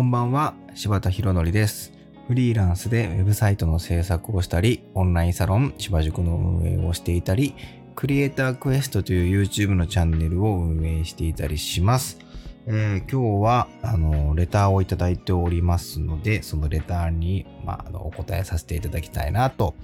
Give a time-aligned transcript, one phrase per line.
[0.00, 1.92] こんばんは、柴田博則です。
[2.26, 7.54] フリーランスでウェブサイトの制作をしたり、オンラインサロン、柴塾の運営をしていたり、
[7.96, 12.18] クリエイタークエストという YouTube のチャンネルを運営していたりします。
[12.66, 19.74] えー今日は、あの、レターをいただいておりますので、そのレターに、まあ、のお答えさせていただきたいなと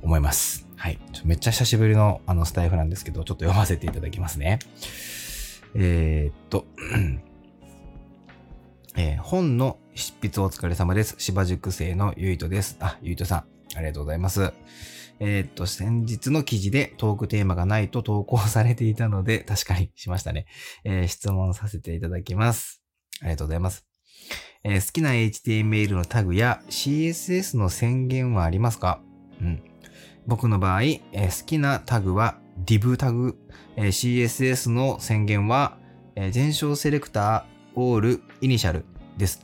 [0.00, 0.68] 思います。
[0.76, 1.00] はい。
[1.24, 4.60] めっちゃ久しぶりのあのスタイフなんですけど、ちょっと読ませていただきますね。
[5.74, 6.66] えーっと、
[9.02, 11.14] えー本の執筆お疲れ様です。
[11.16, 12.76] 芝塾生のゆいとです。
[12.80, 14.52] あ、ゆいとさん、ありがとうございます。
[15.20, 20.44] えーっと、先日の記事でトークテーマがないと投稿されていたので、確かにしましたね。
[20.84, 22.82] えー質問させていただきます。
[23.22, 23.86] ありがとうございます。
[24.64, 29.00] えー好きな HTML のタグや CSS の宣言はありますか？
[29.40, 29.62] うん。
[30.26, 33.38] 僕の場合、えー好きなタグは div タグ、
[33.76, 33.86] えー
[34.26, 35.78] CSS の宣言は、
[36.16, 38.84] えー全章セレクター、オール、イニシャル
[39.16, 39.42] です。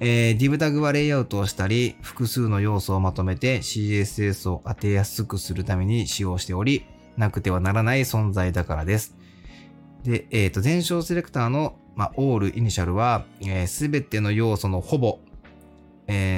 [0.00, 6.84] えー div タグはレイアウトをしたり、複数の要素をまとめて CSS を当てやすくするために使用しており、
[7.16, 9.16] なくてはならない存在だからです。
[10.02, 13.24] で、えっ、と、全章セレクターの、まあ、オール、イニシャルは、
[13.66, 15.20] す、べ、ての要素のほぼ、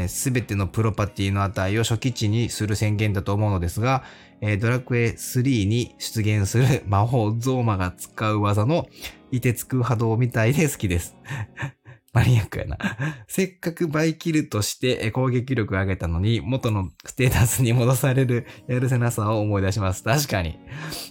[0.08, 4.05] すべてのプロパティの値を初期値にする宣言だと思うのですが、
[4.41, 8.86] えードラクエ3に出現する魔法ゾーマが使う技の
[9.30, 11.17] 凍てつく波動みたいで好きです。
[12.12, 12.78] マニアックやな。
[13.27, 20.05] せっかくバイキルとして攻撃力を上げたのに元のステータスに戻されるやるせなさを思い出します。
[20.05, 20.58] 確かに。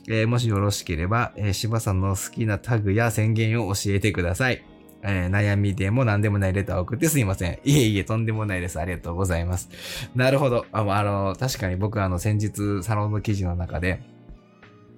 [0.08, 4.73] えーもしよろしければ、えー、柴さんの好きなタグや宣言を教えてください。
[5.04, 7.60] えー悩みでも何でもないレターを送ってすいません。
[7.64, 8.80] いえいえ、とんでもないです。
[8.80, 9.70] ありがとうございます。
[10.16, 10.66] なるほど。
[10.72, 14.02] ああの、確かに僕あの、先日、サロンの記事の中で、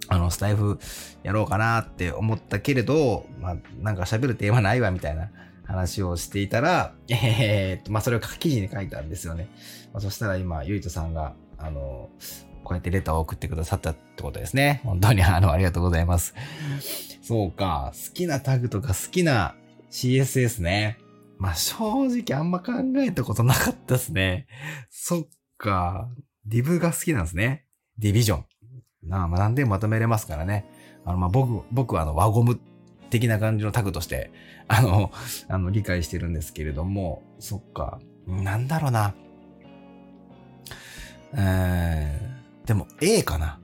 [0.08, 0.80] あの、スタイフ
[1.24, 5.32] やろうかなって思ったけれど、まあ、なんか喋るテーマないわ、みたいな
[5.64, 9.50] 話をしていたら、えーっと、まあ、それを記事に書いたんですよね。
[9.92, 12.10] まあ、そしたら今、ゆいとさんが、あの、
[12.64, 14.82] こうやってレターを送ってくださったってことですね。
[14.84, 16.34] 本当にあの、ありがとうございます。
[17.22, 17.92] そうか。
[17.94, 19.56] 好きなタグとか好きな
[19.96, 20.98] CSS ね。
[21.38, 24.46] まあ、正直あんま考えたことなかったですね。
[24.90, 26.10] そっか。
[26.46, 27.66] ディブが好きなんですね。
[27.98, 28.46] ディビジョン。
[29.04, 30.66] なあ、まあ、何でもまとめれますからね。
[31.06, 32.60] あの、まあ、僕、僕はあの、輪ゴム
[33.10, 34.32] 的な感じのタグとして、
[34.68, 35.12] あの、
[35.48, 38.00] あの、理解してるんですけれども、そっか。
[38.28, 39.16] なんだろうな。
[41.38, 43.60] えー、でも A かな。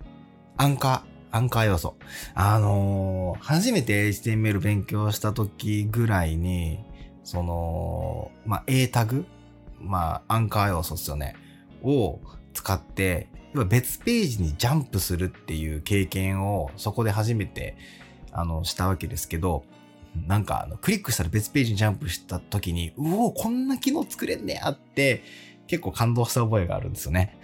[0.55, 1.95] アンカー、アンカー要素。
[2.33, 6.79] あのー初めて HTML 勉強した時ぐらいに、
[7.23, 9.25] その、まあ、A タグ
[9.79, 11.35] まあ、アンカー要素ですよね。
[11.83, 12.19] を
[12.53, 13.27] 使って、
[13.67, 17.75] 別ページにジャンプするっていう経験をそこで初めて、
[18.31, 19.63] あの、したわけですけど、
[20.27, 25.23] なんか、あの、クリックしたら別ページにジャンプした時に、うおこんな機能作れんねやって、
[25.71, 27.39] 結構感動した覚えがあるんですよね。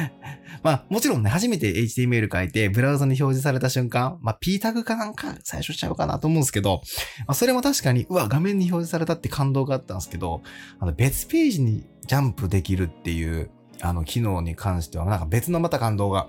[0.62, 6.82] まあ、もちろんね、初めて HTML 書いて、ブラウザに表示された瞬間、まあ、P タグかなんか最初しちゃうかなと思うんですけど、
[7.20, 10.42] まあ、それも確かに、うわ、画面に表示されたって感動があったんですけど、
[10.80, 13.48] あの、別ページにジャンプできるっていう、
[13.80, 16.28] あの、機能に関しては、なんか別のまた感動が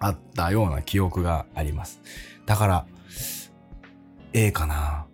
[0.00, 2.02] あったような記憶があります。
[2.44, 2.86] だから、
[4.34, 5.06] A かな。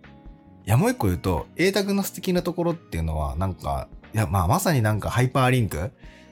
[0.67, 5.91] いや、もう一個言うと、A タグの素敵なところっていうのは、なんか、いや、まあ、まさになんかハイパーリンク？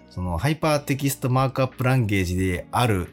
[0.10, 3.10] その、 Hypertext Markup Language である、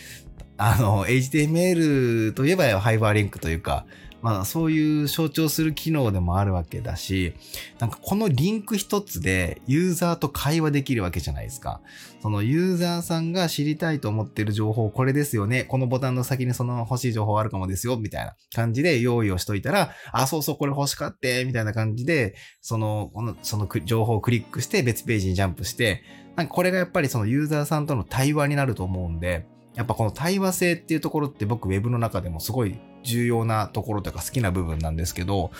[0.56, 3.84] あの、HTML といえばハイパーリンクというか、
[4.20, 7.34] まあ、そういう象徴する機能でもあるわけだし、
[7.78, 11.80] なんかこのリンク一つでユーザーと会話できるわけじゃないですか。
[12.20, 15.64] そのユーザーさんが知りたいと思ってる情報これですよね。
[15.64, 17.96] このボタンの先にその欲しい情報あるかもですよ。
[17.96, 26.02] みたいな感じで用意をしといたら、あ、そうそうこれ欲しかって、みたいな感じで、その、この、その情報をクリックして別ページにジャンプして、
[26.34, 35.50] なんかこれがやっぱりそのユーザーさんとの対話になると思うんで、やっぱこの対話性っていうところって僕ウェブの中でもすごい重要なところとか好きな部分なんですけど、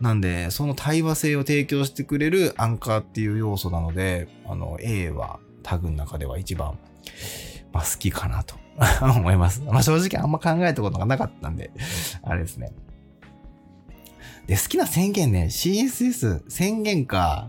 [0.00, 6.78] なんで、その対話性を提供してくれるアンカーっていう要素なので、あの、A はタグの中では一番、
[7.72, 8.56] まあ、好きかなと
[9.00, 9.62] 思います。
[9.62, 11.70] まあ、正直あんま考えたことがなかったんで、
[12.22, 12.72] あれですね。
[14.46, 17.48] で、好きな宣言ね、CSS 宣言か、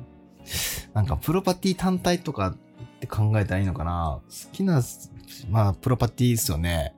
[0.93, 2.57] なんかプロパティ単体とかっ
[2.99, 4.81] て考えたらいいのかな好きな、
[5.49, 6.93] まあ、プロパティですよね。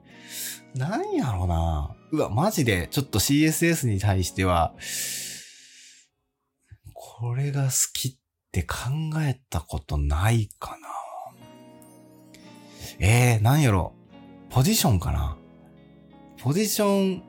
[0.75, 1.95] なんやろうな。
[2.11, 4.73] うわ、マジで、ちょっと CSS に対しては、
[6.93, 8.15] これが好きっ
[8.51, 8.75] て考
[9.21, 10.87] えたことないかな。
[12.99, 13.93] えー、なんやろ。
[14.49, 15.37] ポジションかな。
[16.41, 17.23] ポジション、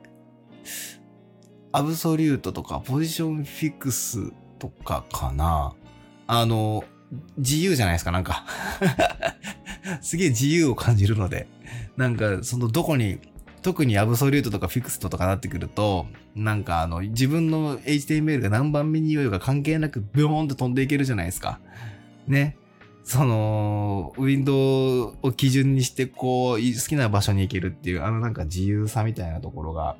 [1.71, 5.73] アブソリュートとか、ポジションフィックスとかかな。
[6.27, 6.83] あの、
[7.37, 8.45] 自由じゃないですか、なんか
[10.01, 11.47] すげえ自由を感じるので。
[11.95, 13.19] なんか、そのどこに、
[13.61, 21.59] 特にアブソリュートとかフィクストとかなってくると、なんかあの、自分の HTML が何番目に言おうが関係なく、ビョーンって飛んでいけるじゃないですか。
[22.27, 22.57] ね。
[23.03, 24.53] その、ウィンド
[25.11, 29.95] ウを基準にして、こう、好きな場所に行けるっていう、あのなんか自由さみたいなところが、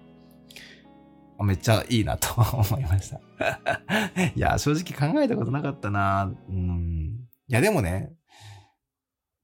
[1.40, 2.34] めっちゃいいなと
[2.70, 3.20] 思いました
[4.36, 6.34] いや、正直考えたことなかったな。
[6.50, 7.28] うん。
[7.48, 8.12] いや、でもね、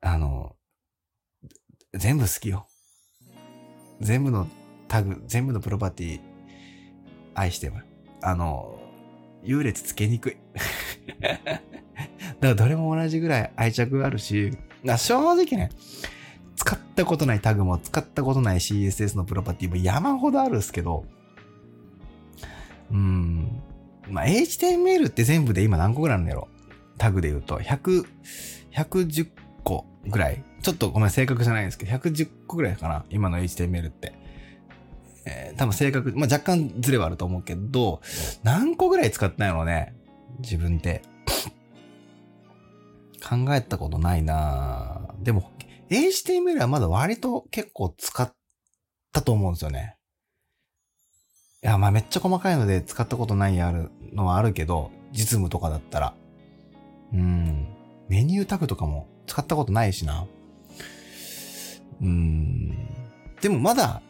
[0.02, 0.56] あの、
[1.94, 2.68] 全部好きよ。
[4.04, 4.48] 全部の
[4.88, 6.20] タグ、全部のプロパティ、
[7.34, 7.74] 愛してる。
[8.22, 8.80] あの、
[9.44, 10.38] 優劣つけにくい。
[11.20, 11.58] だか
[12.42, 14.52] らどれも同じぐらい愛着があるし、
[14.98, 15.70] 正直ね、
[16.56, 21.06] 使ったことないタグも使ったことない CSS のプロパティも山ほどあるんすけど、
[22.92, 23.62] うん。
[24.10, 26.48] まあ、HTML って全部で今何個ぐらいなんだろ？
[26.52, 28.06] うタグで言うと、100、
[28.74, 29.28] 110
[29.64, 30.44] 個ぐらい。
[30.64, 34.14] ちょっとごめん、正確じゃないんですけど、110個ぐらいかな今の HTML って。
[35.26, 38.02] えー、多分正確、まあ、若干ズレはあると思うけど、
[38.44, 39.94] 何個ぐらい使ったんやろうね
[40.40, 41.02] 自分で。
[43.24, 45.52] 考えたことないなでも、
[45.90, 48.34] HTML はまだ割と結構使っ
[49.14, 49.98] たと思うんですよね。
[51.64, 56.14] いや、まあめっちゃ細かいので使ったことないあるのはあるけど、実務とかだったら。
[57.14, 57.68] うん。
[58.10, 60.28] メニュータグとかも使ったことないしな。
[62.04, 62.88] うん。
[63.42, 64.02] でもまだ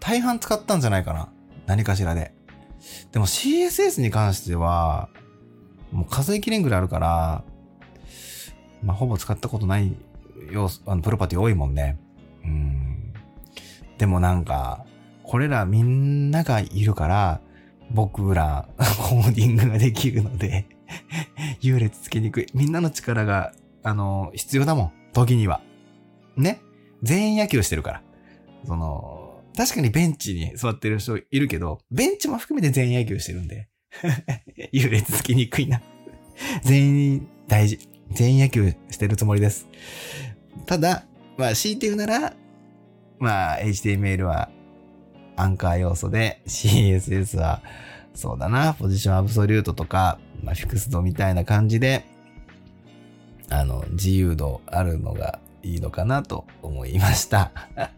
[0.00, 1.28] 大半使ったんじゃないかな。
[1.66, 2.34] 何かしらで。
[3.12, 5.08] でも CSS に関しては、
[5.92, 7.44] もう数えきれんぐらいあるから、
[8.82, 9.94] まあほぼ使ったことない
[10.50, 11.98] 要素、あの、プロパティ多いもんね。
[12.44, 13.12] うん。
[13.96, 14.84] でもなんか、
[15.22, 17.40] これらみんながいるから、
[17.90, 20.66] 僕らコーディングができるので
[21.60, 22.46] 優劣つけにくい。
[22.54, 23.52] みんなの力が、
[23.82, 24.92] あの、必要だもん。
[25.12, 25.60] 時には。
[26.36, 26.60] ね。
[27.04, 28.02] 全員野球してるから。
[28.66, 33.68] その、確かにベンチに座ってる人いるけど、ベンチも含めて全員野球してるんで。
[34.72, 35.80] 優劣つけにくいな。
[36.64, 37.78] 全員大事。
[38.10, 39.68] 全員野球してるつもりです。
[40.66, 41.04] ただ、
[41.36, 42.34] まあ、強いて言うなら、
[43.18, 44.50] まあ、HTML は
[45.36, 47.62] アンカー要素で CSS は
[48.14, 52.04] そうだな、ポジションアブソリュートとか、まあ、フィクスドみたいな感じで、
[53.50, 57.52] あの、自由度あるのがいいのかなと思いました。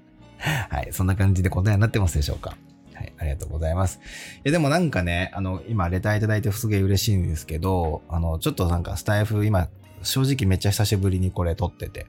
[0.70, 2.56] はい、そんな感じで答えになってますでしょうか
[2.94, 4.00] はい、ありがとうございます。
[4.36, 9.68] いや、でもなんかね、あの、今、レターいただいてすげえ嬉しいんですけど、あの、ちょっとなんかスタイフ、今、
[10.02, 12.06] 正直めっちゃ久しぶりにこれ撮ってて、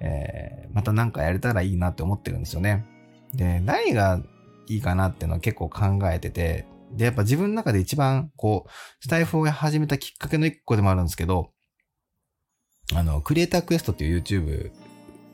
[0.00, 2.84] えー、またなんかやれたらいいなって思ってるんですよね。
[3.34, 4.20] で、何が
[4.68, 11.50] いいかなっていうのは結構考えてて、で、やっぱ自分の中で一番、こう、スタイフを始めたきっかけの一個でもあるんですけど、
[12.94, 14.70] あの、クリエイタークエストっていう YouTube、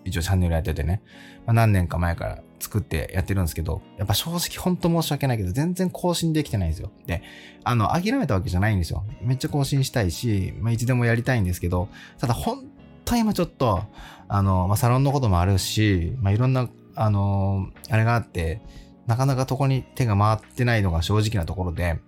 [0.04, 1.02] 一応チャンネルやっててね、
[1.46, 6.90] まあ、何年か前から作ってやってるんですけど、やっぱ正直ほんと申し訳ないけど、全然更新できてないんですよ。
[7.06, 7.22] で、
[7.64, 9.04] あの、諦めたわけじゃないんですよ。
[9.22, 12.64] めっちゃ更新したいし、まあ、いつでもやりたいんですけど、ただ本
[13.04, 13.82] 当今ちょっと、
[14.28, 18.60] あの、まあ、サロンのこともあるし、まあ、いろんな、あの、あれがあって、
[19.06, 22.00] なかなかそこに手が回ってないのが正直なところで、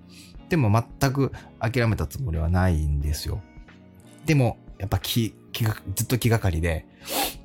[0.50, 0.70] でも
[1.00, 3.40] 全く諦めたつもりはないんですよ。
[4.26, 6.86] でも、やっぱ気、気が、ずっと気がかりで、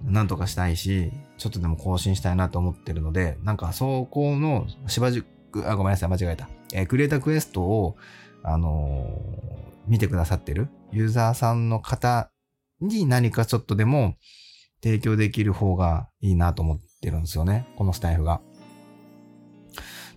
[0.03, 6.47] なんとかしたいし、ちょっとでも更新したいなと思ってるので、なんかそこの、しばじく、あ、ごめんなさい、間違えた。
[6.73, 7.97] えー、クリエイタークエストを、
[8.43, 12.31] あのー、見てくださってるユーザーさんの方
[12.79, 14.15] に何かちょっとでも
[14.81, 17.67] 提供できる方がいいなと思ってるんですよね。
[17.75, 18.41] このスタイフが。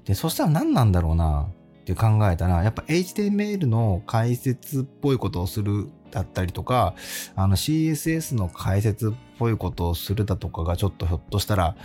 [0.05, 1.49] で、そしたら何なんだろうな
[1.81, 6.95] って考えたら、やっぱ HTML の解説っぽいことをするだったりとか、
[7.37, 11.77] あの CSS の解説っぽいことをするだとかがちょっとひょっとしたら、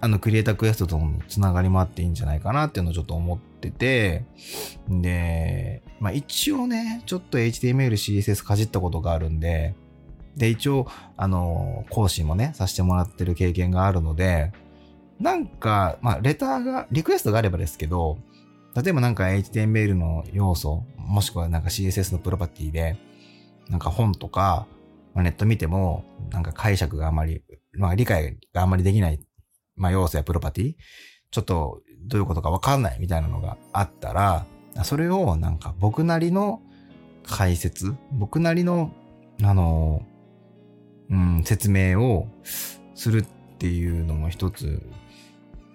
[0.00, 4.24] あのクリエイタークエストとのつながりもあっていいんじゃないかなっていうのをちょっと思ってて、
[4.88, 9.74] で、まあ一応ね、ちょっと HTML、CSS かじったことがあるんで、
[10.36, 10.86] で、一応、
[11.16, 14.52] あの、講師もね、させてもらってる経験があるので、
[15.20, 18.18] なんか、まあ、レターが、リクエストがあればですけど、
[18.74, 22.96] 例えばなんか HTML の要素、もしくはなんか CSS のプロパティで、
[23.72, 24.66] なんか本とか、
[25.14, 29.18] まあ、ネット見ても、なんか解釈があまり、まあ理解があまりできない、
[29.76, 30.74] まあ要素やプロパティ、
[31.30, 34.44] ちょっとどういうことかわかんないみたいなのがあったら、
[34.84, 36.60] それをなんか僕なりの
[37.24, 38.92] 解説、僕なりの、
[39.42, 40.02] あの、
[41.08, 42.28] うん、説明を
[42.94, 43.26] するっ
[43.58, 44.82] ていうのも一つ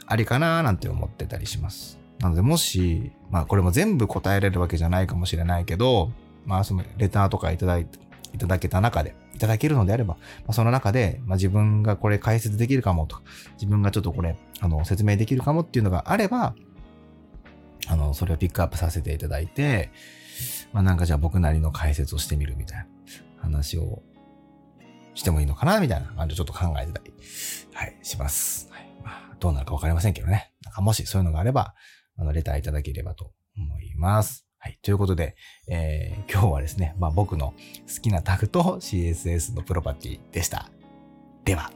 [0.06, 1.98] ありかななんて思ってたりします。
[2.20, 6.12] なので、もし、まあこれも全部答えれるわけじゃないかもしれないけど、
[6.48, 8.00] まあそのレターとかいただいて、
[8.34, 13.22] いただけた中で、いただけるのであれば、まあ、その中で、まあ、自分がこれ解説できるかもとか、
[13.54, 16.56] 自分がちょっとこれ、あの、説明できるかもっていうのがあれば、
[17.88, 19.92] あの、それをピックアップさせていただいて、
[20.74, 22.86] まあなんかじゃあ僕なりの解説をしてみるみたいな
[23.42, 24.04] 話を
[25.16, 27.14] してもいいのかなみたいな感じでちょっと考えてたり、
[27.74, 28.70] はい、します。
[28.72, 28.88] はい。
[29.04, 30.52] まあ、どうなるかわかりませんけどね。
[30.64, 31.74] なんかもしそういうのがあれば、
[32.18, 34.47] あの、レターいただければと思います。
[34.68, 34.80] はい。
[34.82, 35.38] ということで、
[35.70, 37.54] えー、今日はですね、まあ、僕の
[37.88, 40.70] 好きなタグと CSS のプロパティでした。
[41.46, 41.72] では。